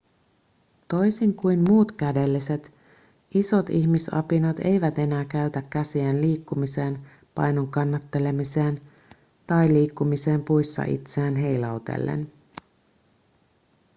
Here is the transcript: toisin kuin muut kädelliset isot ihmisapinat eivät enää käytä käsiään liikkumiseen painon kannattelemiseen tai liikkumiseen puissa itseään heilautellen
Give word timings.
toisin 0.87 1.33
kuin 1.33 1.63
muut 1.69 1.91
kädelliset 1.91 2.71
isot 3.33 3.69
ihmisapinat 3.69 4.59
eivät 4.59 4.99
enää 4.99 5.25
käytä 5.25 5.61
käsiään 5.61 6.21
liikkumiseen 6.21 6.99
painon 7.35 7.67
kannattelemiseen 7.67 8.81
tai 9.47 9.67
liikkumiseen 9.67 10.43
puissa 10.43 10.83
itseään 10.83 11.35
heilautellen 11.35 12.31